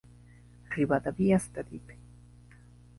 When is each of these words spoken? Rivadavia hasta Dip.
Rivadavia 0.75 1.35
hasta 1.35 1.61
Dip. 1.61 1.91